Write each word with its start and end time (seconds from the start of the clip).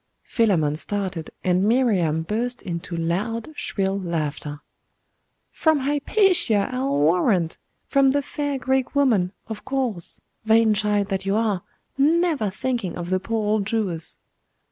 Philammon 0.23 0.75
started, 0.77 1.29
and 1.43 1.63
Miriam 1.63 2.23
burst 2.23 2.63
into 2.63 2.97
loud, 2.97 3.49
shrill 3.55 3.99
laughter. 3.99 4.61
'From 5.51 5.81
Hypatia, 5.81 6.69
I'll 6.73 6.97
warrant! 6.97 7.59
From 7.87 8.09
the 8.09 8.23
fair 8.23 8.57
Greek 8.57 8.95
woman, 8.95 9.31
of 9.45 9.63
course 9.63 10.19
vain 10.43 10.73
child 10.73 11.09
that 11.09 11.27
you 11.27 11.35
are 11.35 11.61
never 11.99 12.49
thinking 12.49 12.97
of 12.97 13.11
the 13.11 13.19
poor 13.19 13.45
old 13.45 13.67
Jewess. 13.67 14.17